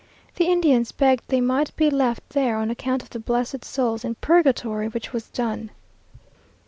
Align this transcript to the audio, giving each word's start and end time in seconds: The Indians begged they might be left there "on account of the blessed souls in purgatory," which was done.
The 0.37 0.45
Indians 0.47 0.91
begged 0.91 1.25
they 1.27 1.41
might 1.41 1.75
be 1.75 1.91
left 1.91 2.27
there 2.29 2.57
"on 2.57 2.71
account 2.71 3.03
of 3.03 3.11
the 3.11 3.19
blessed 3.19 3.63
souls 3.63 4.03
in 4.03 4.15
purgatory," 4.15 4.87
which 4.87 5.13
was 5.13 5.29
done. 5.29 5.69